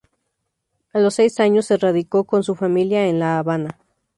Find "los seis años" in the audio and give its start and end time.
0.99-1.67